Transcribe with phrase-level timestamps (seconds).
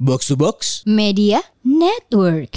[0.00, 2.56] Box to Box Media Network.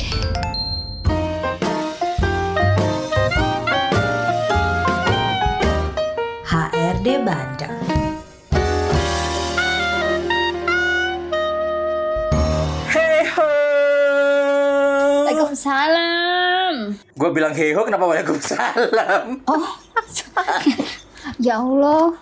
[6.47, 7.83] HRD Bandung.
[12.87, 13.49] Hey ho.
[15.27, 16.75] Waalaikumsalam.
[17.19, 19.43] Gue bilang hey ho kenapa waalaikumsalam?
[19.51, 19.67] Oh,
[21.43, 22.15] ya Allah.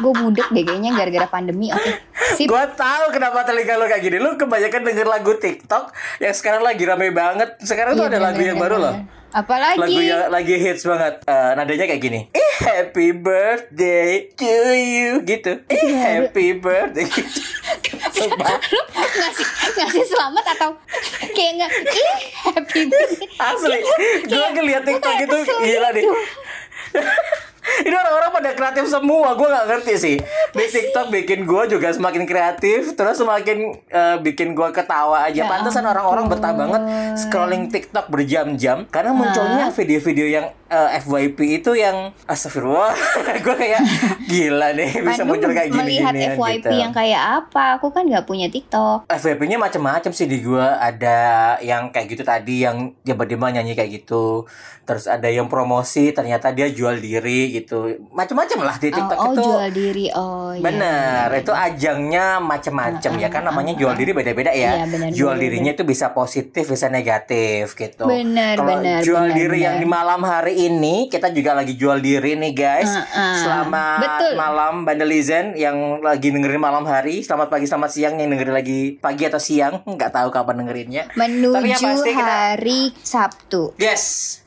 [0.00, 1.68] Gue budek deh kayaknya gara-gara pandemi.
[1.68, 1.92] Oke,
[2.38, 2.48] sip.
[2.48, 4.16] Gue tahu kenapa telinga lo kayak gini.
[4.22, 5.92] Lu kebanyakan denger lagu TikTok
[6.22, 7.60] yang sekarang lagi rame banget.
[7.60, 8.94] Sekarang tuh Iya, ada lagu bener, yang bener, baru loh.
[9.32, 9.80] Apalagi?
[9.80, 11.14] Lagu yang lagi hits banget.
[11.24, 12.20] Eh, nadanya kayak gini.
[12.36, 15.64] Eh, happy birthday to you gitu.
[15.72, 17.08] Eh, happy birthday.
[17.84, 17.96] gitu.
[18.12, 18.60] Sumpah.
[18.96, 20.70] Lu ngasih ngasih selamat atau
[21.32, 21.70] kayak nggak?
[21.80, 22.12] Ih,
[22.44, 23.28] happy birthday.
[23.40, 23.80] Asli,
[24.28, 26.04] gue ngeliat TikTok itu gila deh.
[27.86, 30.16] Ini orang-orang pada kreatif semua, gue nggak ngerti sih.
[30.52, 35.42] Di TikTok bikin gue juga semakin kreatif, terus semakin eh, bikin gue ketawa aja.
[35.42, 36.82] Ya Pantesan orang-orang betah banget
[37.18, 42.96] scrolling TikTok berjam-jam karena munculnya video-video yang eh, FYP itu yang astagfirullah,
[43.44, 43.80] gue kayak
[44.24, 47.76] gila nih bisa muncul kayak gini melihat FYP yang kayak apa?
[47.76, 49.12] Aku kan nggak punya TikTok.
[49.12, 54.48] FYP-nya macam-macam sih di gua ada yang kayak gitu tadi yang tiba-tiba nyanyi kayak gitu
[54.82, 59.32] terus ada yang promosi ternyata dia jual diri gitu macam-macam lah di TikTok oh, oh,
[59.32, 60.06] itu jual diri.
[60.10, 60.62] Oh, iya.
[60.62, 65.42] bener itu ajangnya macam-macam ya kan namanya jual diri beda-beda ya Iya, benar, jual benar,
[65.46, 69.86] dirinya itu bisa positif bisa negatif gitu Benar, kalau benar, jual benar, diri yang benar.
[69.86, 73.34] di malam hari ini kita juga lagi jual diri nih guys Uh-uh.
[73.36, 74.32] selamat Betul.
[74.34, 79.24] malam Bandelizen yang lagi dengerin malam hari selamat pagi selamat siang yang dengerin lagi pagi
[79.24, 83.74] atau siang nggak tahu kapan dengerinnya Menuju Tapi yang pasti kita- hari Sabtu.
[83.76, 84.02] Yes,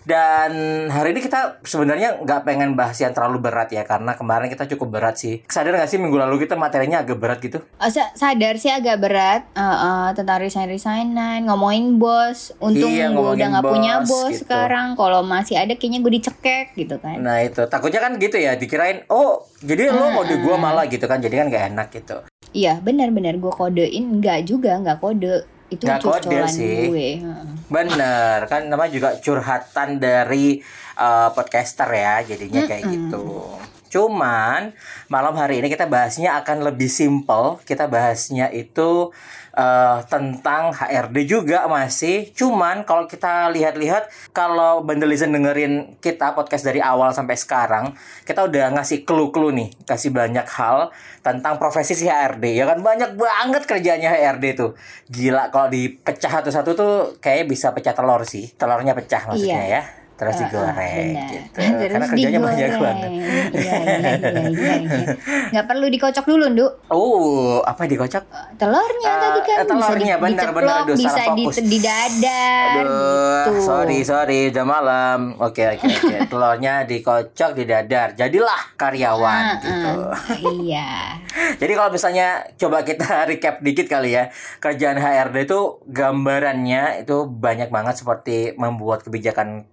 [0.05, 0.51] dan
[0.87, 4.97] hari ini kita sebenarnya nggak pengen bahas yang terlalu berat ya karena kemarin kita cukup
[4.97, 5.41] berat sih.
[5.45, 7.65] Sadar nggak sih minggu lalu kita materinya agak berat gitu?
[7.75, 13.09] Oh, sa- sadar sih agak berat uh, uh, tentang resign resignan ngomongin bos untung Iya,
[13.09, 14.45] gue ngomongin udah nggak punya bos gitu.
[14.45, 18.53] sekarang kalau masih ada kayaknya gue dicekek gitu kan Nah itu takutnya kan gitu ya
[18.53, 22.21] dikirain oh jadi lo mau di gua malah gitu kan jadi kan nggak enak gitu.
[22.51, 26.89] iya benar-benar gue kodein nggak juga nggak kode itu Nggak kode sih.
[26.89, 27.09] gue.
[27.73, 30.61] Bener kan namanya juga curhatan dari
[31.01, 33.57] uh, podcaster ya jadinya kayak gitu.
[33.95, 34.75] Cuman
[35.07, 37.63] malam hari ini kita bahasnya akan lebih simple.
[37.63, 39.15] Kita bahasnya itu
[39.55, 42.35] uh, tentang HRD juga masih.
[42.35, 47.95] Cuman kalau kita lihat-lihat kalau Bandelizen dengerin kita podcast dari awal sampai sekarang,
[48.27, 50.91] kita udah ngasih clue-clue nih, kasih banyak hal
[51.23, 52.51] tentang profesi si HRD.
[52.51, 54.75] Ya kan banyak banget kerjanya HRD tuh.
[55.07, 58.51] Gila kalau dipecah satu-satu tuh kayaknya bisa pecah telur sih.
[58.59, 59.79] Telurnya pecah maksudnya Iya.
[59.79, 60.04] ya.
[60.15, 60.75] Terus digoreng
[61.11, 61.27] benar.
[61.27, 61.59] gitu.
[61.75, 62.81] Terus Karena kerjanya banyak digoreng.
[62.81, 63.09] banget.
[63.11, 65.07] Iya, iya, iya, iya, iya.
[65.51, 66.71] Nggak perlu dikocok dulu, Nduk.
[66.87, 68.23] Oh, apa dikocok?
[68.55, 70.77] Telurnya Eh, tadi kan eh, telurnya, bisa di, benar, diceplok, benar.
[70.81, 71.57] Aduh, bisa salah di, fokus.
[71.61, 73.51] di dadar Aduh, gitu.
[73.61, 75.19] sorry, sorry, udah malam.
[75.37, 76.15] Oke, oke, oke.
[76.31, 78.07] Telurnya dikocok di dadar.
[78.13, 79.91] Jadilah karyawan Ah, gitu.
[80.07, 80.19] ah.
[80.55, 80.89] iya.
[81.61, 84.31] Jadi kalau misalnya coba kita recap dikit kali ya.
[84.57, 89.67] Kerjaan HRD itu gambarannya itu banyak banget seperti membuat kebijakan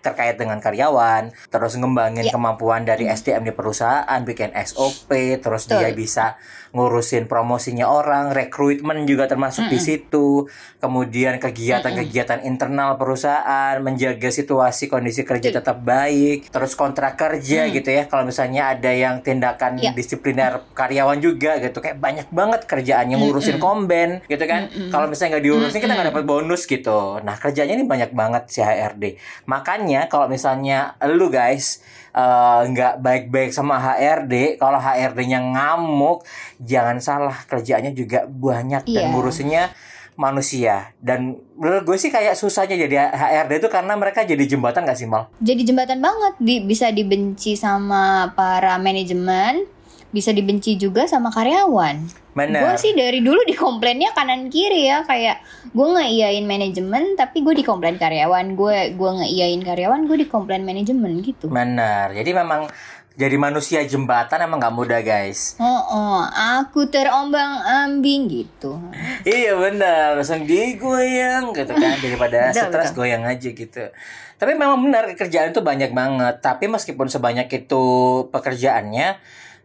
[0.00, 2.32] terkait dengan karyawan, terus ngembangin Ya.
[2.32, 5.78] kemampuan dari SDM di perusahaan, bikin SOP, terus Betul.
[5.78, 6.26] dia bisa
[6.72, 10.48] ngurusin promosinya orang, rekrutmen juga termasuk di situ.
[10.80, 18.08] Kemudian kegiatan-kegiatan internal perusahaan, menjaga situasi kondisi kerja tetap baik, terus kontrak kerja gitu ya.
[18.08, 19.92] Kalau misalnya ada yang tindakan Ya.
[19.92, 24.72] disipliner karyawan juga gitu, kayak banyak banget kerjaannya ngurusin komben gitu kan.
[24.88, 27.20] Kalau misalnya nggak diurusin kita nggak dapat bonus gitu.
[27.20, 29.20] Nah kerjanya ini banyak banget si HRD.
[29.44, 31.82] Makanya kalau misalnya lu guys
[32.12, 36.22] eh, nggak baik-baik sama HRD, kalau HRD-nya ngamuk,
[36.60, 39.10] jangan salah kerjaannya juga banyak dan Iya.
[39.10, 39.64] ngurusinnya
[40.12, 45.00] manusia dan menurut gue sih kayak susahnya jadi HRD itu karena mereka jadi jembatan gak
[45.00, 45.32] sih mal?
[45.40, 49.64] Jadi jembatan banget di, bisa dibenci sama para manajemen,
[50.12, 52.21] bisa dibenci juga sama karyawan.
[52.32, 52.64] Benar.
[52.64, 58.00] Gue sih dari dulu dikomplainnya kanan kiri ya kayak gue ngeiyain manajemen tapi gue dikomplain
[58.00, 61.52] karyawan, gue gue ngeiyain karyawan, gue dikomplain manajemen gitu.
[61.52, 62.16] Benar.
[62.16, 62.72] Jadi memang
[63.12, 65.60] jadi manusia jembatan emang nggak mudah guys.
[65.60, 68.80] Oh, oh, aku terombang ambing gitu.
[69.28, 73.92] iya benar, langsung digoyang gitu kan daripada stres goyang aja gitu.
[74.40, 76.40] Tapi memang benar kerjaan itu banyak banget.
[76.40, 77.84] Tapi meskipun sebanyak itu
[78.32, 79.20] pekerjaannya,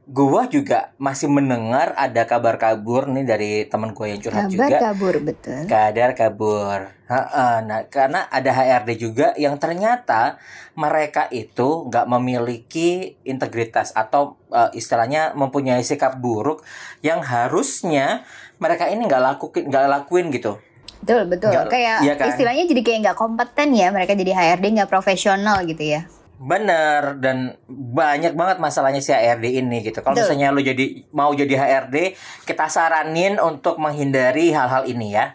[0.07, 4.77] gua juga masih mendengar ada kabar kabur nih dari teman gue yang curhat Kabar juga.
[4.81, 5.59] kabur betul.
[5.68, 6.80] Kadar kabur.
[7.07, 10.39] Ha-ha, Nah, karena ada HRD juga yang ternyata
[10.74, 12.89] mereka itu nggak memiliki
[13.21, 16.63] integritas atau eh, istilahnya mempunyai sikap buruk
[17.00, 18.24] yang harusnya
[18.57, 20.56] mereka ini nggak lakuin nggak lakuin gitu
[20.98, 21.53] Betul, betul.
[21.53, 22.27] Nggak- kayak iya kan?
[22.31, 23.88] istilahnya jadi kayak nggak kompeten ya.
[23.94, 26.03] Mereka jadi HRD nggak profesional gitu ya.
[26.38, 30.06] Bener dan banyak banget masalahnya si HRD ini gitu.
[30.06, 32.13] Kalau misalnya lu jadi mau jadi HRD,
[32.45, 35.34] kita saranin untuk menghindari hal-hal ini ya.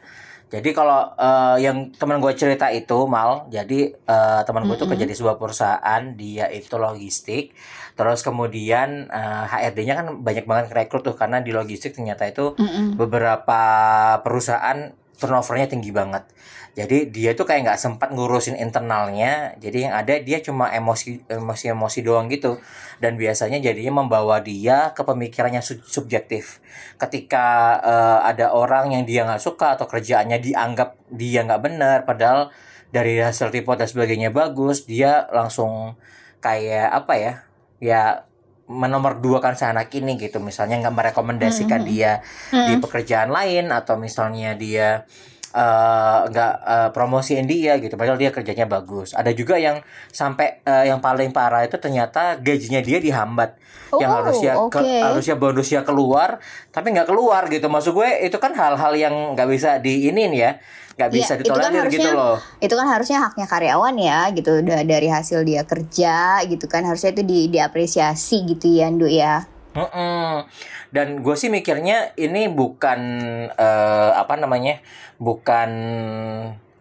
[0.53, 5.07] Jadi kalau eh, yang teman gue cerita itu mal, jadi eh, teman gue itu kerja
[5.09, 7.57] di sebuah perusahaan, dia itu logistik.
[7.97, 13.01] Terus kemudian eh, HRD-nya kan banyak banget rekrut tuh karena di logistik ternyata itu Mm-mm.
[13.01, 13.63] beberapa
[14.21, 16.27] perusahaan turnovernya tinggi banget.
[16.73, 19.55] Jadi dia tuh kayak nggak sempat ngurusin internalnya.
[19.61, 22.59] Jadi yang ada dia cuma emosi emosi emosi doang gitu.
[22.99, 26.65] Dan biasanya jadinya membawa dia ke pemikirannya su- subjektif.
[26.97, 32.49] Ketika eh, ada orang yang dia nggak suka atau kerjaannya dianggap dia nggak benar, padahal
[32.89, 35.97] dari hasil report dan sebagainya bagus, dia langsung
[36.41, 37.33] kayak apa ya?
[37.83, 38.03] Ya
[38.71, 40.39] menomor dua kan anak ini gitu.
[40.39, 42.21] Misalnya nggak merekomendasikan dia
[42.51, 45.07] di pekerjaan lain atau misalnya dia
[45.53, 49.13] eh, nggak eh, promosiin dia gitu padahal dia kerjanya bagus.
[49.13, 53.61] Ada juga yang sampai eh, yang paling parah itu ternyata gajinya dia dihambat.
[53.93, 54.95] Yang Oh, harusnya ke- oke.
[55.05, 57.69] harusnya bonusnya keluar tapi nggak keluar gitu.
[57.69, 60.57] Maksud gue itu kan hal-hal yang nggak bisa diinin ya.
[60.93, 62.37] Nggak bisa Iya, itu kan ditolerir gitu harusnya- loh.
[62.57, 64.53] Itu kan harusnya haknya karyawan ya gitu.
[64.61, 66.85] Da- dari hasil dia kerja gitu kan.
[66.85, 69.45] Harusnya itu di diapresiasi gitu ya, Ndu ya.
[69.73, 70.45] Mm-mm.
[70.89, 73.01] Dan gue sih mikirnya ini bukan
[73.49, 74.81] eh, apa namanya,
[75.17, 75.71] bukan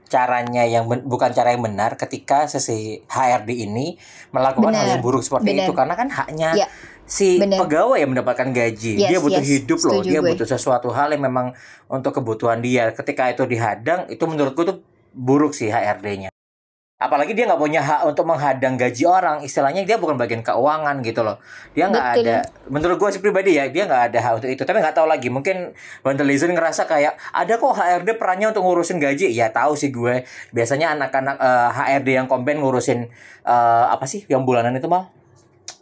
[0.05, 3.95] caranya yang ben- bukan cara yang benar ketika si HRD ini
[4.35, 4.91] melakukan hal Benar.
[4.99, 5.63] yang buruk seperti Benar.
[5.63, 6.67] itu karena kan haknya Ya,
[7.07, 7.63] si benar.
[7.63, 9.47] pegawai yang mendapatkan gaji Yes, dia butuh yes.
[9.47, 10.29] hidup loh Setuju dia gue.
[10.35, 11.55] butuh sesuatu hal yang memang
[11.87, 14.83] untuk kebutuhan dia ketika itu dihadang itu menurutku tuh
[15.15, 16.27] buruk sih HRD-nya
[17.01, 19.41] apalagi dia nggak punya hak untuk menghadang gaji orang.
[19.41, 21.41] Istilahnya dia bukan bagian keuangan gitu loh.
[21.73, 24.61] Dia nggak ada menurut gue sih pribadi ya dia nggak ada hak untuk itu.
[24.61, 25.73] Tapi nggak tahu lagi mungkin
[26.05, 29.33] Vandalizen ngerasa kayak ada kok HRD perannya untuk ngurusin gaji?
[29.33, 30.21] Ya tahu sih gue.
[30.53, 33.09] Biasanya anak-anak eh, HRD yang komplain ngurusin
[33.49, 35.09] eh, apa sih yang bulanan itu mal?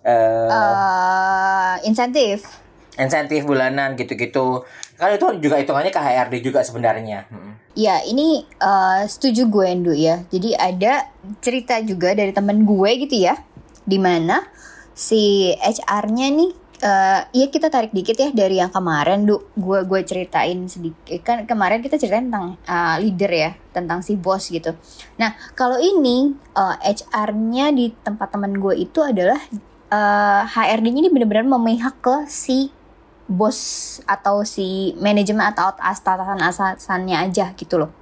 [0.08, 2.69] Eh, Eh, insentif.
[3.00, 4.68] Insentif bulanan gitu-gitu
[5.00, 7.24] kan itu juga hitungannya ke HRD juga sebenarnya.
[7.72, 10.20] Ya, ini eh, setuju gue Ndu ya.
[10.28, 11.08] Jadi ada
[11.40, 13.40] cerita juga dari temen gue gitu ya,
[13.88, 14.44] di mana
[14.92, 16.52] si HR-nya nih,
[16.84, 19.48] eh ya kita tarik dikit ya dari yang kemarin, Du.
[19.56, 24.52] Gue gue ceritain sedikit kan kemarin kita ceritain tentang eh, leader ya, tentang si bos
[24.52, 24.76] gitu.
[25.16, 29.40] Nah, kalau ini eh, HR-nya di tempat temen gue itu adalah
[29.88, 32.76] eh, HRD-nya ini benar-benar memihak ke si
[33.30, 33.58] bos
[34.10, 37.94] atau si manajemen atau atasan-atasannya aja gitu loh.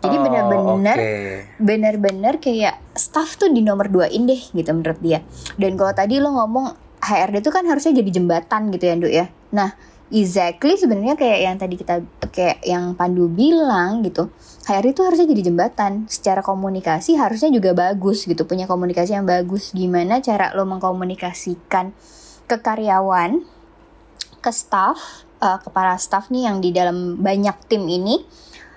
[0.00, 1.16] Jadi Oh, benar-benar oke.
[1.60, 5.20] benar-benar kayak staff tuh di nomor duain deh gitu menurut dia.
[5.60, 6.72] Dan kalau tadi lo ngomong
[7.04, 9.26] HRD itu kan harusnya jadi jembatan gitu ya, Nduk ya.
[9.52, 9.76] Nah,
[10.08, 12.00] exactly sebenarnya kayak yang tadi kita
[12.32, 14.32] kayak yang Pandu bilang gitu.
[14.64, 16.08] HRD itu harusnya jadi jembatan.
[16.08, 19.76] Secara komunikasi harusnya juga bagus gitu, punya komunikasi yang bagus.
[19.76, 21.92] Gimana cara lo mengkomunikasikan
[22.48, 23.44] ke karyawan,
[24.40, 28.24] ke staff, eh, ke para staff nih yang di dalam banyak tim ini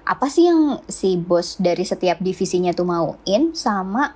[0.04, 3.56] apa sih yang si bos dari setiap divisinya tuh mauin?
[3.56, 4.12] Sama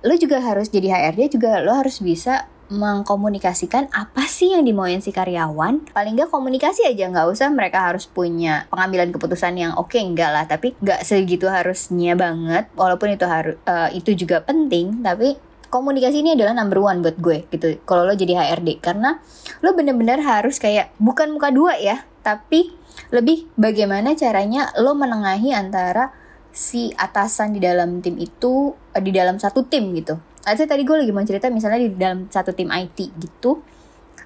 [0.00, 5.12] lo juga harus jadi HRD juga lo harus bisa mengkomunikasikan apa sih yang dimauin si
[5.12, 5.90] karyawan.
[5.92, 10.48] Paling nggak komunikasi aja nggak usah mereka harus punya pengambilan keputusan yang oke enggak lah.
[10.48, 13.58] Tapi nggak segitu harusnya banget walaupun itu harus
[13.92, 15.36] itu juga penting tapi
[15.70, 19.22] komunikasi ini adalah number one buat gue gitu kalau lo jadi HRD karena
[19.62, 22.74] lo bener-bener harus kayak bukan muka dua ya tapi
[23.14, 26.12] lebih bagaimana caranya lo menengahi antara
[26.50, 30.18] si atasan di dalam tim itu eh, di dalam satu tim gitu.
[30.44, 33.62] Aja tadi gue lagi mau cerita misalnya di dalam satu tim IT gitu,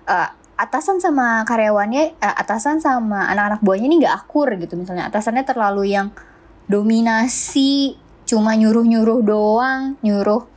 [0.09, 5.09] eh, atasan sama karyawannya, eh, atasan sama anak-anak buahnya ini nggak akur gitu misalnya.
[5.13, 6.11] Atasannya terlalu yang
[6.65, 10.49] dominasi, cuma nyuruh-nyuruh doang, nyuruh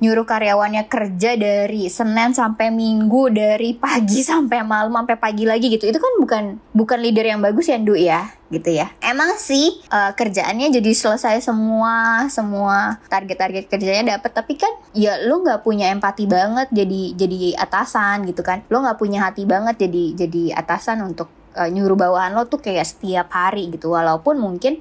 [0.00, 5.84] nyuruh karyawannya kerja dari Senin sampai Minggu dari pagi sampai malam sampai pagi lagi gitu.
[5.86, 8.32] Itu kan bukan bukan leader yang bagus ya Ndu ya?
[8.48, 8.90] Gitu ya.
[9.04, 15.44] Emang sih eh, kerjaannya jadi selesai semua semua target-target kerjanya dapat tapi kan ya lu
[15.44, 18.64] nggak punya empati banget jadi jadi atasan gitu kan.
[18.72, 22.88] Lu nggak punya hati banget jadi jadi atasan untuk eh, nyuruh bawahan lo tuh kayak
[22.88, 23.92] setiap hari gitu.
[23.92, 24.80] Walaupun mungkin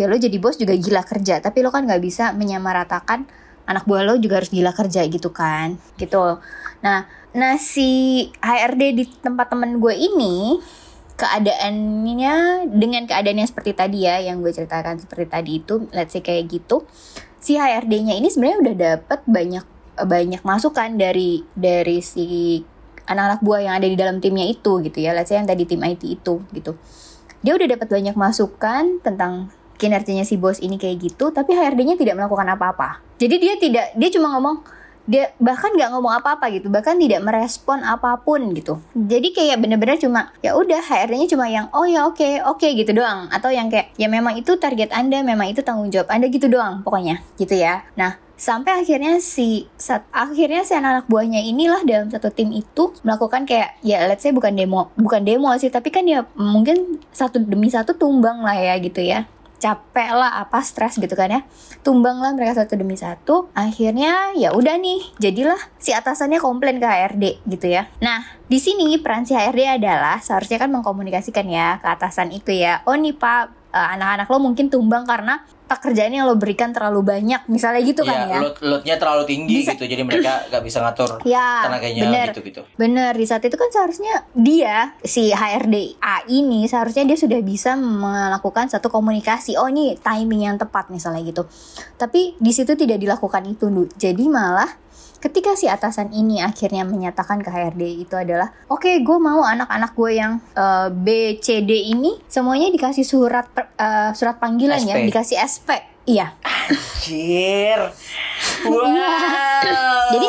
[0.00, 1.44] ya lo jadi bos juga gila kerja.
[1.44, 5.76] Tapi lo kan nggak bisa menyamaratakan anak buah lo juga harus gila kerja gitu kan
[5.96, 6.40] gitu.
[6.84, 10.62] Nah nah si HRD di tempat temen gue ini
[11.14, 16.50] keadaannya dengan keadaannya seperti tadi ya yang gue ceritakan seperti tadi itu let's say kayak
[16.50, 16.82] gitu
[17.38, 22.58] si HRD-nya ini sebenarnya udah dapet banyak banyak masukan dari dari si
[23.04, 25.82] anak-anak buah yang ada di dalam timnya itu gitu ya let's say yang tadi tim
[25.84, 26.72] IT itu gitu.
[27.44, 29.52] Dia udah dapat banyak masukan tentang
[29.84, 33.04] kinerjanya si bos ini kayak gitu, tapi HRD-nya tidak melakukan apa-apa.
[33.20, 34.64] Jadi dia tidak, dia cuma ngomong,
[35.04, 38.80] dia bahkan nggak ngomong apa-apa gitu, bahkan tidak merespon apa pun gitu.
[38.96, 43.28] Jadi kayak bener-bener cuma ya udah HRD-nya cuma yang oh ya oke oke gitu doang,
[43.28, 46.80] atau yang kayak ya memang itu target anda, memang itu tanggung jawab anda gitu doang
[46.80, 47.84] pokoknya gitu ya.
[48.00, 53.46] Nah sampai akhirnya si saat, akhirnya si anak-anak buahnya inilah dalam satu tim itu melakukan
[53.46, 57.70] kayak ya let's say bukan demo bukan demo sih tapi kan ya mungkin satu demi
[57.70, 61.40] satu tumbang lah ya gitu ya capek lah apa stres gitu kan ya.
[61.80, 63.48] Tumbang lah mereka satu demi satu.
[63.56, 67.88] Akhirnya ya udah nih jadilah si atasannya komplain ke HRD gitu ya.
[68.02, 72.84] Nah di sini peran si HRD adalah seharusnya kan mengkomunikasikan ya ke atasan itu ya.
[72.84, 77.48] Oh nih pak eh, anak-anak lo mungkin tumbang karena pekerjaan yang lo berikan terlalu banyak
[77.48, 80.78] misalnya gitu kan ya Iya, load loadnya terlalu tinggi Bisa- gitu, jadi mereka nggak bisa
[80.78, 82.26] ngatur Ya, tenaganya bener.
[82.30, 82.62] gitu gitu.
[82.74, 87.74] Bener, di saat itu kan seharusnya dia, si HRD A ini, seharusnya dia sudah bisa
[87.74, 89.56] melakukan satu komunikasi.
[89.56, 91.48] Oh ini timing yang tepat misalnya gitu.
[91.94, 93.66] Tapi di situ tidak dilakukan itu.
[93.94, 94.68] Jadi malah
[95.24, 100.10] ketika si atasan ini akhirnya menyatakan ke HRD itu adalah, oke gue mau anak-anak gue
[100.20, 105.08] yang eh, B, C, D ini semuanya dikasih surat per- eh, surat panggilan ya, SP.
[105.08, 105.70] dikasih SP.
[106.04, 106.36] Iya.
[106.44, 107.80] Anjir.
[108.64, 108.80] Wow.
[110.16, 110.28] Jadi,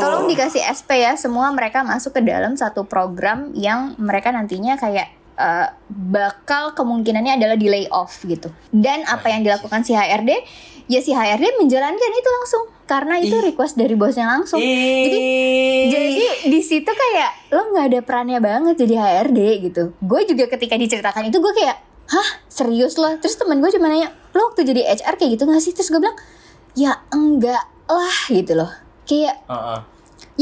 [0.00, 5.12] Tolong dikasih SP ya, semua mereka masuk ke dalam satu program yang mereka nantinya kayak
[5.36, 8.48] eh, bakal kemungkinannya adalah di layoff gitu.
[8.72, 10.30] Dan apa yang dilakukan si HRD,
[10.88, 14.60] ya si HRD menjalankan itu langsung karena itu request dari bosnya langsung.
[14.60, 15.88] Jadi Ih.
[15.88, 19.82] jadi di situ kayak lo nggak ada perannya banget jadi HRD gitu.
[20.04, 21.80] Gue juga ketika diceritakan itu gue kayak,
[22.12, 23.16] hah serius loh.
[23.16, 25.72] Terus temen gue cuma nanya, lo waktu jadi HR kayak gitu gak sih?
[25.72, 26.18] Terus gue bilang,
[26.76, 28.70] ya enggak lah gitu loh.
[29.08, 29.80] Kayak Heeh.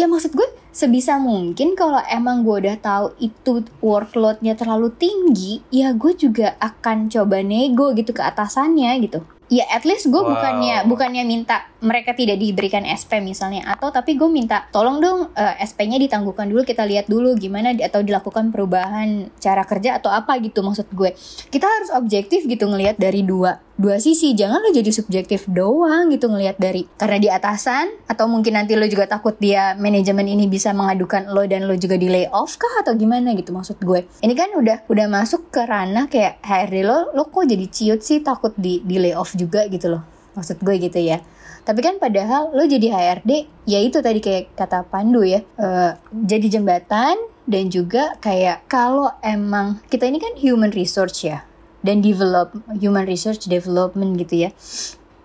[0.02, 5.92] ya maksud gue sebisa mungkin kalau emang gue udah tahu itu workloadnya terlalu tinggi ya
[5.92, 9.20] gue juga akan coba nego gitu ke atasannya gitu
[9.52, 10.32] ya at least gue Wow.
[10.32, 15.60] bukannya bukannya minta mereka tidak diberikan SP misalnya atau tapi gue minta tolong dong eh,
[15.66, 20.64] SP-nya ditangguhkan dulu kita lihat dulu gimana atau dilakukan perubahan cara kerja atau apa gitu
[20.64, 21.12] maksud gue
[21.52, 24.36] kita harus objektif gitu ngelihat dari dua dua sisi.
[24.36, 28.84] Jangan lo jadi subjektif doang gitu ngelihat dari karena di atasan atau mungkin nanti lo
[28.88, 32.92] juga takut dia manajemen ini bisa mengadukan lo dan lo juga di layoff kah atau
[32.96, 34.04] gimana gitu maksud gue.
[34.20, 38.20] Ini kan udah udah masuk ke ranah kayak HRD lo lo kok jadi ciut sih
[38.20, 40.02] takut di di layoff juga gitu loh.
[40.32, 41.20] Maksud gue gitu ya.
[41.62, 43.30] Tapi kan padahal lo jadi HRD
[43.70, 47.14] ya itu tadi kayak kata Pandu ya eh, jadi jembatan
[47.46, 51.42] dan juga kayak kalau emang kita ini kan human resource ya
[51.82, 54.50] dan develop human research development gitu ya.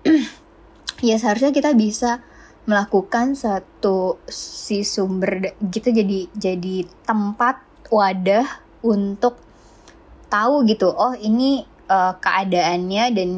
[0.97, 2.25] Ya seharusnya kita bisa
[2.65, 7.61] melakukan satu si sumber kita jadi jadi tempat
[7.93, 8.49] wadah
[8.81, 9.37] untuk
[10.27, 13.29] tahu gitu oh ini eh, keadaannya dan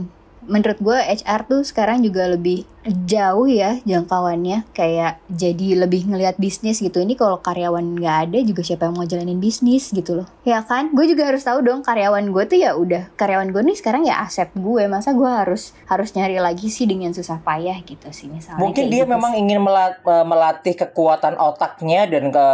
[0.49, 6.81] menurut gue HR tuh sekarang juga lebih jauh ya jangkauannya kayak jadi lebih ngelihat bisnis
[6.81, 10.65] gitu ini kalau karyawan nggak ada juga siapa yang mau jalanin bisnis gitu loh ya
[10.65, 14.03] kan gue juga harus tahu dong karyawan gue tuh ya udah karyawan gue nih sekarang
[14.03, 18.27] ya aset gue masa gue harus harus nyari lagi sih dengan susah payah gitu sih
[18.27, 19.41] misalnya Mungkin dia gitu memang sih.
[19.41, 22.47] ingin eh, melatih kekuatan otaknya dan ke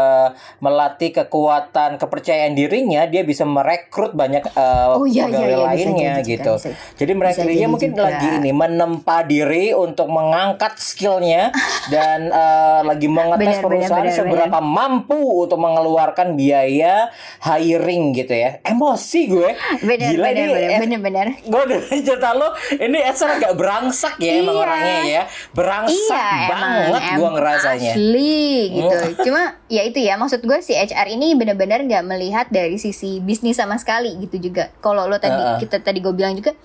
[0.59, 5.65] melatih kekuatan kepercayaan dirinya, dia bisa merekrut banyak eh, Oh, iya, iya, pegawai iya, bisa
[5.65, 6.53] lainnya jadi juga, gitu.
[6.55, 6.69] bisa.
[6.95, 8.03] Jadi mereka Bisa dia jadi mungkin juga.
[8.05, 11.53] lagi ini menempa diri untuk mengangkat skillnya
[11.93, 18.33] dan eh, lagi mengetes Benar, perusahaan benar, benar, seberapa mampu untuk mengeluarkan biaya hiring gitu
[18.33, 18.57] ya.
[18.61, 19.49] Emosi gue.
[19.81, 23.53] bener Gila bener nih, bener eh, bener bener Gue udah cerita lo Ini Esra agak
[23.53, 24.63] berangsak ya Emang Iya.
[24.63, 28.95] orangnya ya Berangsak Iya, banget gue ngerasanya Asli gitu.
[29.23, 33.55] Cuma ya itu ya maksud gue si HR ini benar-benar nggak melihat dari sisi bisnis
[33.55, 34.71] sama sekali gitu juga.
[34.79, 35.57] Kalau lo tadi Heeh.
[35.61, 36.55] kita tadi gue bilang juga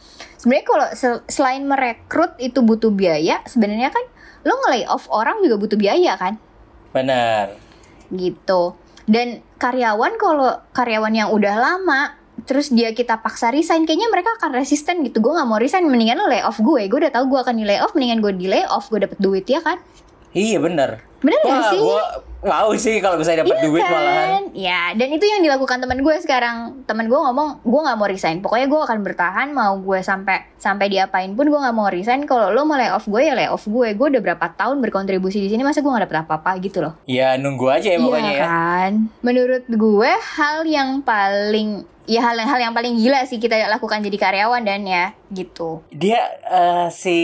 [0.41, 4.05] sebenarnya kalau sel- selain merekrut itu butuh biaya, sebenarnya kan
[4.49, 6.41] lo nge off orang juga butuh biaya kan?
[6.97, 7.61] Benar.
[8.09, 8.63] Gitu.
[9.05, 12.17] Dan karyawan kalau karyawan yang udah lama
[12.49, 15.21] terus dia kita paksa resign kayaknya mereka akan resisten gitu.
[15.21, 16.89] Gue nggak mau resign mendingan lo lay off gue.
[16.89, 19.21] Gue udah tahu gue akan di lay off mendingan gue di lay off gue dapet
[19.21, 19.77] duit ya kan?
[20.33, 21.05] Iya benar.
[21.21, 21.81] Bener gak Wah sih?
[21.85, 22.05] gue
[22.41, 23.93] Wow sih kalau bisa dapat Iya duit kan?
[23.93, 26.85] malahan Ya, dan itu yang dilakukan teman gue sekarang.
[26.89, 28.41] Teman gue ngomong, gue nggak mau resign.
[28.41, 29.49] Pokoknya gue akan bertahan.
[29.53, 32.25] Mau gue sampai sampai diapain pun gue nggak mau resign.
[32.25, 33.93] Kalau lo mau lay off gue ya lay off gue.
[33.95, 36.97] Gue udah berapa tahun berkontribusi di sini, masa gue nggak dapet apa-apa gitu loh.
[37.05, 38.93] Ya nunggu aja ya pokoknya iya ya kan.
[39.21, 44.17] Menurut gue hal yang paling ya hal hal yang paling gila sih kita lakukan jadi
[44.19, 45.85] karyawan dan ya gitu.
[45.95, 46.21] Dia
[46.51, 47.19] eh, si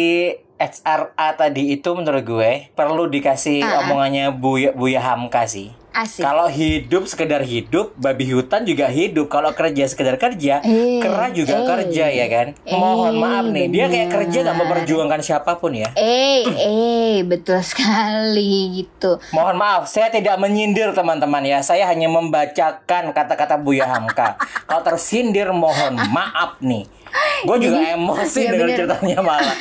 [0.57, 3.83] HRA tadi itu menurut gue Perlu dikasih Ah.
[3.83, 9.27] omongannya Buya, Buya Hamka sih asik Kalau hidup sekedar hidup, babi hutan juga hidup.
[9.27, 11.65] Kalau kerja sekedar kerja, Eh, kera juga eh.
[11.65, 12.47] kerja ya kan.
[12.63, 14.69] Eh, Mohon maaf nih, dia kayak kerja nggak benar.
[14.77, 15.89] memperjuangkan siapa pun ya.
[15.97, 21.59] eh eh betul sekali gitu Mohon maaf, saya tidak menyindir teman-teman ya.
[21.61, 24.37] Saya hanya membacakan kata-kata Buya Hamka.
[24.69, 26.85] Kalau tersindir, mohon maaf nih.
[27.43, 28.79] Gue juga emosi Iya, dengan bener.
[28.79, 29.57] ceritanya malah.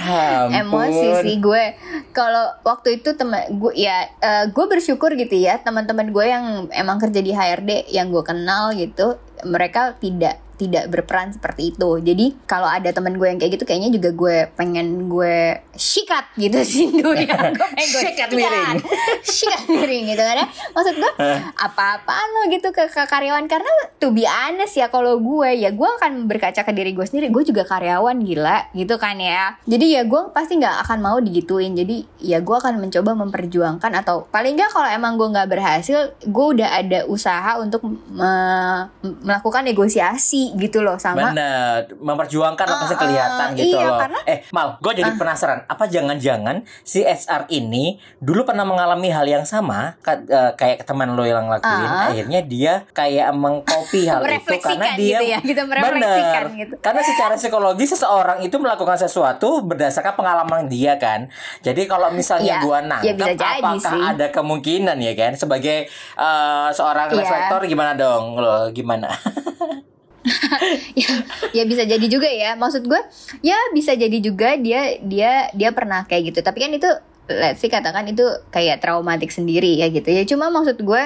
[0.60, 1.64] Emosi sih gue
[2.10, 4.06] kalau waktu itu teman gue ya
[4.46, 9.16] gue bersyukur gitu ya teman-teman gue yang emang kerja di HRD yang gue kenal gitu
[9.42, 11.90] mereka tidak tidak berperan seperti itu.
[11.98, 15.36] Jadi kalau ada teman gue yang kayak gitu kayaknya juga gue pengen gue
[15.72, 17.50] sikat gitu sih dulu ya.
[17.50, 18.76] Gue pengen gue Sikat miring.
[19.26, 20.46] sikat miring gitu kan ya.
[20.70, 21.12] Maksud gue
[21.54, 23.44] apa-apaan lo gitu ke, ke karyawan?
[23.44, 27.28] Karena to be honest ya kalau gue ya gue akan berkaca ke diri gue sendiri.
[27.28, 29.56] Gue juga karyawan gila gitu kan ya.
[29.64, 31.72] Jadi ya gue pasti nggak akan mau digituin.
[31.72, 36.46] Jadi ya gue akan mencoba memperjuangkan atau paling nggak kalau emang gue nggak berhasil gue
[36.52, 38.86] udah ada usaha untuk me-
[39.24, 43.98] melakukan negosiasi gitu loh sama Bener, memperjuangkan apa sih Ah, kelihatan ah, gitu iya, loh.
[43.98, 45.64] karena- Eh, Mal, gue jadi penasaran.
[45.64, 51.22] Apa jangan-jangan si SR ini dulu pernah mengalami hal yang sama, eh, kayak teman lo
[51.22, 51.86] yang lakuin.
[51.86, 52.08] Ah.
[52.08, 56.44] Akhirnya dia kayak mengcopy hal itu karena dia gitu ya, gitu, Bener.
[56.50, 56.74] gitu.
[56.78, 61.28] Karena secara psikologi seseorang itu melakukan sesuatu berdasarkan pengalaman dia kan.
[61.60, 64.02] Jadi kalau misalnya Iya, gua ya nangkep, jadi apakah sih.
[64.04, 65.86] ada kemungkinan ya kan sebagai
[66.16, 67.18] eh, seorang Iya.
[67.18, 69.08] reflektor gimana dong lo gimana?
[71.00, 71.10] ya,
[71.52, 72.56] ya bisa jadi juga ya.
[72.56, 73.00] Maksud gue
[73.44, 76.40] ya bisa jadi juga dia dia dia pernah kayak gitu.
[76.40, 76.90] Tapi kan itu
[77.28, 80.24] let's say katakan itu kayak traumatik sendiri ya gitu ya.
[80.24, 81.02] Cuma maksud gue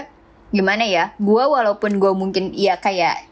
[0.55, 1.15] gimana ya?
[1.19, 3.27] Gue walaupun gue mungkin ya kayak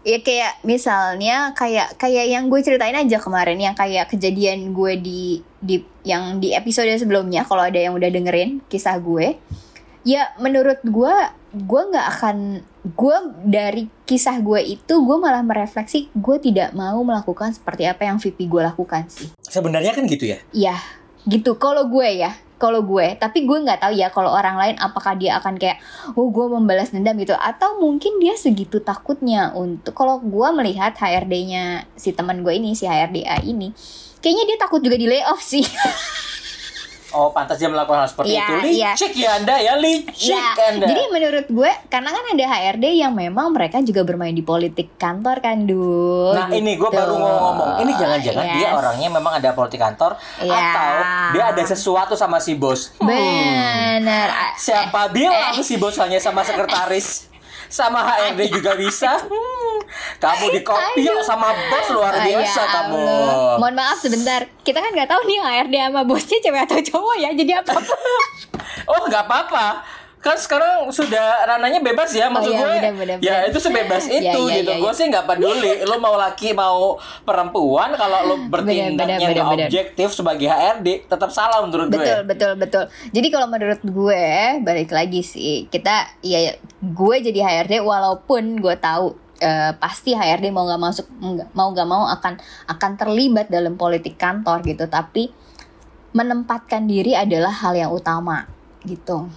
[0.00, 5.44] ya kayak misalnya kayak kayak yang gue ceritain aja kemarin yang kayak kejadian gue di
[5.60, 9.36] di yang di episode sebelumnya kalau ada yang udah dengerin kisah gue.
[10.04, 11.14] Ya menurut gue
[11.52, 17.52] gue nggak akan gue dari kisah gue itu gue malah merefleksi gue tidak mau melakukan
[17.52, 19.28] seperti apa yang VP gue lakukan sih.
[19.44, 20.38] Sebenarnya kan gitu ya.
[20.50, 20.76] ya
[21.28, 21.60] gitu.
[21.60, 23.16] Kalau gue ya kalau gue.
[23.20, 25.80] Tapi gue nggak tahu ya kalau orang lain apakah dia akan kayak
[26.16, 27.36] oh gue membalas dendam gitu.
[27.36, 32.88] Atau mungkin dia segitu takutnya untuk kalau gue melihat HRD-nya si teman gue ini si
[32.88, 33.76] HRDA ini
[34.20, 35.64] kayaknya dia takut juga di layoff sih
[37.12, 38.54] Oh, pantas dia melakukan hal seperti Iya, itu.
[38.72, 38.90] iya.
[38.92, 40.86] Licik ya Anda ya, licik Ya, Anda.
[40.86, 45.38] jadi menurut gue karena kan ada HRD yang memang mereka juga bermain di politik kantor
[45.38, 46.94] kan dul Nah ini gue gitu.
[46.96, 48.74] baru mau ngomong Ini jangan-jangan dia Yes.
[48.74, 50.54] orangnya memang ada politik kantor Iya.
[50.54, 50.92] Atau
[51.32, 53.08] dia ada sesuatu sama si bos Hmm,
[53.98, 57.26] bener Ah, Siapa bilang si bos hanya sama sekretaris
[57.70, 59.78] Sama HRD juga bisa Hmm,
[60.18, 63.56] Kamu di kopi sama bos luar Ah, biasa ya kamu Allah.
[63.56, 64.40] Mohon maaf sebentar.
[64.60, 67.30] Kita kan nggak tahu nih HRD sama bosnya cewek atau cowok ya.
[67.32, 67.72] Jadi apa?
[68.86, 69.82] Oh nggak apa-apa
[70.20, 74.36] Kan sekarang sudah rananya bebas ya Maksud iya, gue benar, benar, Ya itu sebebas Iya,
[74.36, 74.98] itu iya, gitu iya, Gue iya.
[75.00, 79.66] sih nggak peduli Lo mau laki mau perempuan Kalau lo bertindaknya benar, nggak benar.
[79.72, 82.84] objektif sebagai HRD Tetap salah menurut gue betul, betul, betul.
[83.16, 84.24] Jadi kalau menurut gue
[84.60, 86.52] balik lagi sih kita ya
[86.84, 91.06] gue jadi HRD walaupun gue tahu eh, pasti HRD mau nggak masuk
[91.56, 92.36] mau nggak mau akan
[92.68, 94.84] akan terlibat dalam politik kantor gitu.
[94.84, 95.32] Tapi
[96.12, 98.44] menempatkan diri adalah hal yang utama
[98.84, 99.28] gitu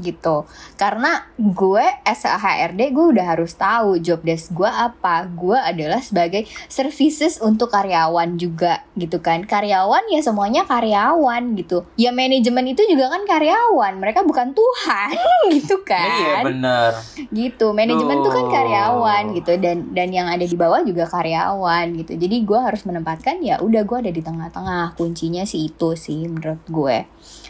[0.00, 0.48] gitu.
[0.74, 5.26] Karena gue as a HRD gue udah harus tahu job desk gue apa.
[5.30, 9.46] Gue adalah sebagai services untuk karyawan juga gitu kan.
[9.46, 11.86] Karyawan ya semuanya karyawan gitu.
[11.94, 13.98] Ya manajemen itu juga kan karyawan.
[14.02, 15.14] Mereka bukan Tuhan
[15.56, 16.08] gitu kan.
[16.10, 16.92] Iya bener
[17.34, 19.52] gitu manajemen tuh kan karyawan gitu.
[19.58, 22.18] Dan dan yang ada di bawah juga karyawan gitu.
[22.18, 24.98] Jadi gue harus menempatkan ya udah gue ada di tengah-tengah.
[24.98, 26.98] Kuncinya sih itu sih menurut gue.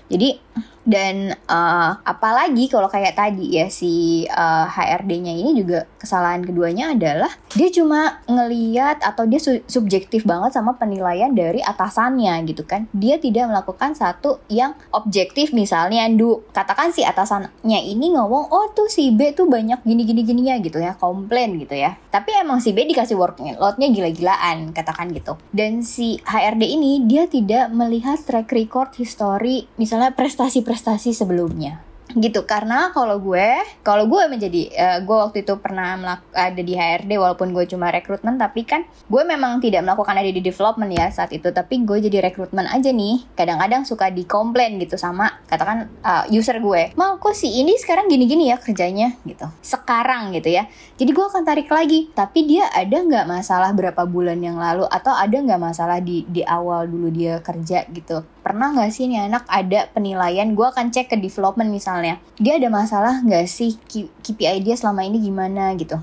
[0.04, 0.43] Jadi
[0.84, 7.32] dan eh, apalagi kalau kayak tadi ya si eh, HRD-nya ini juga kesalahan keduanya adalah
[7.56, 12.86] dia cuma ngeliat atau dia su- subjektif banget sama penilaian dari atasannya gitu kan.
[12.92, 15.56] Dia tidak melakukan satu yang objektif.
[15.56, 20.22] Misalnya Du katakan si atasannya ini ngomong oh tuh si B tuh banyak gini gini
[20.22, 21.96] gini ya gitu ya komplain gitu ya.
[22.12, 25.40] Tapi emang si B dikasih workloadnya gila-gilaan katakan gitu.
[25.50, 30.12] Dan si HRD ini dia tidak melihat track record history misalnya
[30.44, 31.80] prestasi-prestasi sebelumnya.
[32.12, 37.16] Gitu karena kalau gue kalau gue menjadi eh, gue waktu itu pernah ada di HRD
[37.16, 41.32] walaupun gue cuma rekrutmen tapi kan gue memang tidak melakukan ada di development ya saat
[41.32, 43.24] itu tapi gue jadi rekrutmen aja nih.
[43.32, 48.52] Kadang-kadang suka dikomplain gitu sama katakan eh, user gue mau kok si ini sekarang gini-gini
[48.52, 49.16] ya kerjanya?
[49.24, 49.48] Gitu.
[49.64, 50.68] Sekarang gitu ya.
[51.00, 55.16] Jadi gue akan tarik lagi tapi dia ada nggak masalah berapa bulan yang lalu atau
[55.16, 59.48] ada nggak masalah di di awal dulu dia kerja gitu pernah nggak sih nih anak
[59.48, 62.20] ada penilaian gue akan cek ke development misalnya.
[62.36, 63.80] Dia ada masalah nggak sih
[64.20, 65.96] KPI dia selama ini gimana gitu.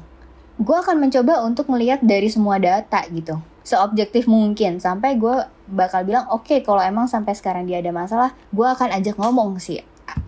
[0.58, 3.38] Gue akan mencoba untuk melihat dari semua data gitu.
[3.62, 8.66] Seobjektif mungkin sampai gue bakal bilang oke kalau emang sampai sekarang dia ada masalah gue
[8.66, 9.78] akan ajak ngomong si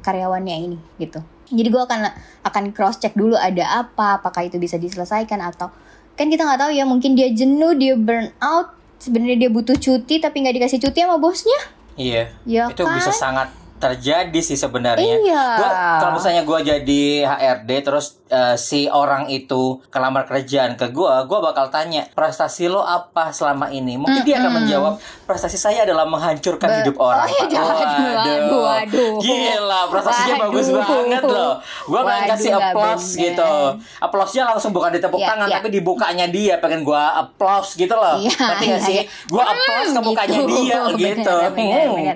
[0.05, 1.25] karyawannya ini gitu.
[1.49, 2.13] Jadi gue akan
[2.45, 5.73] akan cross check dulu ada apa apakah itu bisa diselesaikan atau
[6.13, 10.21] kan kita nggak tahu ya mungkin dia jenuh dia burn out sebenarnya dia butuh cuti
[10.21, 11.57] tapi nggak dikasih cuti sama bosnya
[11.97, 12.23] Iya.
[12.45, 12.97] Ya itu kan?
[12.97, 13.47] bisa sangat
[13.83, 15.19] terjadi sih sebenarnya.
[15.19, 15.43] Iya.
[15.53, 15.69] Gua
[15.99, 21.43] kalau misalnya gua jadi HRD terus eh, si orang itu kelamar kerjaan ke gua, gua
[21.43, 24.93] bakal tanya, "Prestasi lo apa selama ini?" Mungkin dia akan menjawab,
[25.23, 27.75] "Prestasi saya adalah menghancurkan Be- hidup orang." Oh, iya, Pak." jangan.
[28.15, 29.13] Waduh, waduh.
[29.19, 30.43] Gila, prestasinya Waduh.
[30.47, 31.53] bagus banget loh.
[31.83, 33.53] Gua akan Waduh, kasih applause gitu.
[33.99, 35.55] Applause-nya langsung bukan ditepuk Iya, tangan iya.
[35.55, 38.15] tapi dibukanya dia pengen gua applause gitu loh.
[38.17, 38.97] Ngerti gak iya, sih?
[38.99, 39.03] iya.
[39.27, 40.55] Gua applause ke Hmm, mukanya gitu.
[40.55, 41.35] dia gitu.
[41.35, 41.95] Bener, bener, Hmm.
[41.95, 42.15] bener.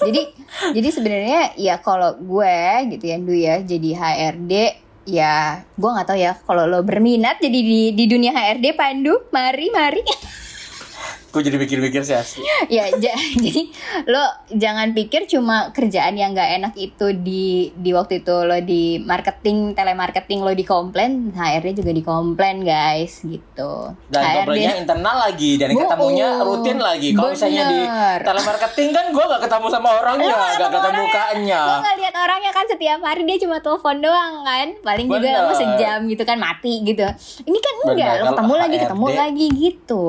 [0.00, 0.20] Jadi
[0.72, 2.58] jadi sebenarnya ya kalau gue
[2.94, 4.52] gitu ya Du ya jadi HRD
[5.10, 9.66] ya gue nggak tahu ya kalau lo berminat jadi di di dunia HRD Pandu mari
[9.74, 9.98] mari
[11.32, 12.44] Gue jadi mikir-mikir sih asli.
[12.76, 13.72] ya ja- jadi
[14.04, 18.82] lo jangan pikir cuma kerjaan yang nggak enak itu di di waktu itu lo di
[19.00, 25.82] marketing telemarketing lo dikomplain HRD juga dikomplain guys gitu Dan komplainnya internal lagi dan Bohong.
[25.82, 27.08] ketemunya rutin lagi.
[27.12, 27.80] Kalau misalnya di
[28.22, 31.60] telemarketing kan gue gak ketemu sama orangnya, Lo gak ketemu mukanya.
[31.62, 35.40] Lo gak lihat orangnya kan setiap hari dia cuma telepon doang kan Paling juga Bener.
[35.40, 37.06] lama sejam gitu kan mati gitu
[37.42, 38.82] Ini kan enggak Bener, lo ketemu lagi HRD.
[38.84, 40.04] ketemu lagi gitu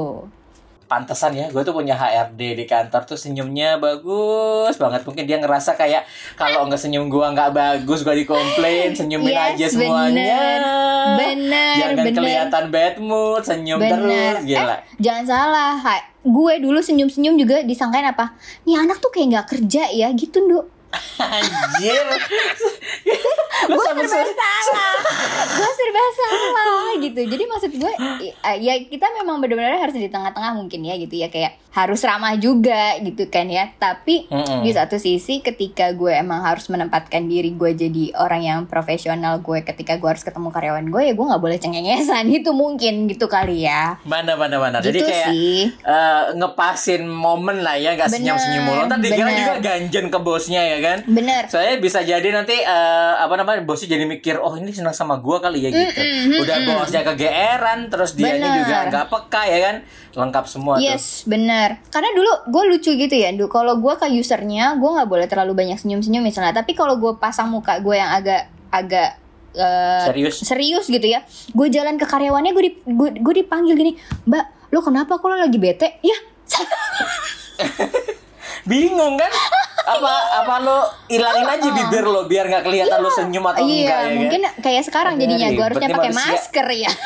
[0.94, 5.02] Pantesan ya, gue tuh punya HRD di kantor tuh senyumnya bagus banget.
[5.10, 6.06] Mungkin dia ngerasa kayak
[6.38, 10.14] kalau nggak senyum gue nggak bagus, gue dikomplain, senyumin Yes, aja semuanya.
[10.14, 10.62] bener.
[11.04, 12.14] Bener, Jangan bener.
[12.14, 14.78] kelihatan bad mood, senyum terus, gila.
[14.78, 15.74] Eh, jangan salah
[16.24, 18.32] Gue dulu senyum-senyum juga disangkain apa
[18.64, 20.72] Nih anak tuh kayak gak kerja ya gitu Nduk
[21.20, 22.06] Anjir.
[23.64, 24.92] Gue serba salah
[25.54, 27.94] gue serba salah gitu jadi maksud gue
[28.36, 32.36] uh, ya kita memang benar-benar harus di tengah-tengah mungkin ya gitu ya kayak harus ramah
[32.36, 34.62] juga gitu kan ya tapi Mm-mm.
[34.62, 39.64] di satu sisi ketika gue emang harus menempatkan diri gue jadi orang yang profesional gue
[39.64, 43.64] ketika gue harus ketemu karyawan gue ya gue nggak boleh cengengesan itu mungkin gitu kali
[43.64, 44.78] ya Mana mana mana.
[44.80, 45.60] Jadi Gitu kayak sih.
[45.72, 48.84] eh, ngepasin momen lah ya, gak senyum senyum mulu.
[48.86, 49.34] Bener.
[49.34, 51.00] juga ganjen ke bosnya ya kan.
[51.08, 55.16] bener Saya bisa jadi nanti eh, apa namanya bosnya jadi mikir oh ini senang sama
[55.24, 56.04] gua kali ya gitu.
[56.44, 59.76] Udah bosnya kegeeran terus dia juga nggak peka ya kan.
[60.14, 60.86] Lengkap semua tuh.
[60.86, 61.82] Yes, bener.
[61.90, 63.50] Karena dulu gue lucu gitu ya, Du.
[63.50, 66.54] Kalau gue ke usernya, gue nggak boleh terlalu banyak senyum-senyum misalnya.
[66.54, 69.18] Tapi kalau gue pasang muka gue yang agak agak
[69.58, 70.46] eh, Serius.
[70.46, 73.98] serius gitu ya, gue jalan ke karyawannya, gue di, gue, gue dipanggil gini,
[74.30, 75.18] Mbak, lo kenapa?
[75.18, 75.98] Kok lo lagi bete?
[76.06, 76.18] Ya,
[78.70, 79.30] Bingung kan?
[79.84, 80.80] Apa apa lo
[81.12, 84.54] ilangin aja bibir lo biar nggak kelihatan lo senyum atau iya, enggak ya mungkin kan?
[84.64, 86.92] kayak sekarang jadinya gue harusnya pakai masker ya.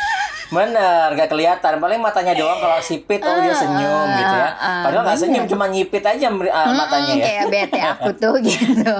[0.47, 1.75] Bener, gak kelihatan.
[1.75, 4.49] Paling matanya doang kalau sipit, oh dia senyum gitu ya.
[4.55, 7.25] ah, Padahal gak senyum, cuma nyipit aja uh, matanya ya.
[7.27, 8.93] Kayak bete aku tuh gitu.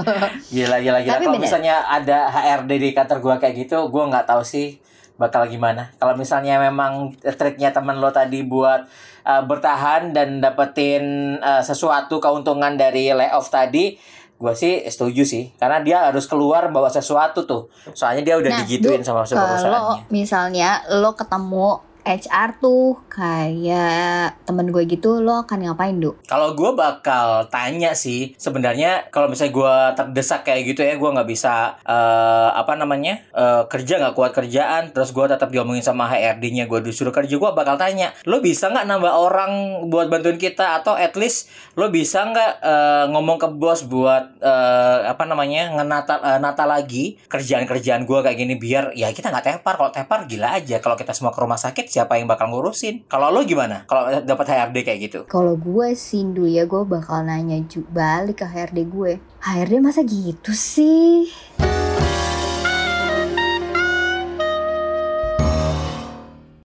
[0.51, 1.13] Gila, gila, gila.
[1.15, 4.75] Tapi Kalau misalnya ada HRD di kantor gua kayak gitu, gua nggak tahu sih
[5.17, 5.89] bakal gimana.
[5.97, 8.85] Kalau misalnya memang triknya temen lo tadi buat
[9.25, 13.97] uh, bertahan dan dapetin uh, sesuatu keuntungan dari layoff tadi,
[14.37, 15.49] gua sih setuju sih.
[15.57, 17.69] Karena dia harus keluar bawa sesuatu tuh.
[17.97, 20.01] Soalnya dia udah digituin Du, sama Nah, Kalau perusahaannya.
[20.13, 26.15] misalnya lo ketemu HR tuh kayak temen gue gitu, lo akan ngapain, Du?
[26.23, 31.27] Kalau gue bakal tanya sih, sebenarnya kalau misalnya gue terdesak kayak gitu ya, gue nggak
[31.27, 36.71] bisa eh, apa namanya eh, kerja nggak kuat kerjaan, terus gue tetap diomongin sama HRD-nya,
[36.71, 39.51] gue disuruh kerja, gue bakal tanya, lo bisa nggak nambah orang
[39.91, 40.79] buat bantuin kita?
[40.79, 46.15] Atau at least lo bisa nggak eh, ngomong ke bos buat eh, apa namanya ngenata
[46.23, 50.55] eh, nata lagi kerjaan-kerjaan gue kayak gini biar ya kita nggak tepar, kalau tepar gila
[50.55, 53.09] aja, kalau kita semua ke rumah sakit siapa yang bakal ngurusin?
[53.09, 53.89] Kalau lo gimana?
[53.89, 55.19] Kalau dapat HRD kayak gitu?
[55.25, 57.57] Kalau gue sih, Du ya, gue bakal nanya
[57.89, 59.17] balik ke HRD gue.
[59.41, 61.25] HRD masa gitu sih?